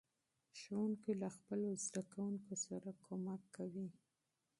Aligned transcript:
ښوونکی 0.59 1.11
له 1.21 1.29
خپلو 1.37 1.69
شاګردانو 1.87 2.39
سره 2.63 2.89
مرسته 2.93 3.31
کوي. 3.55 3.87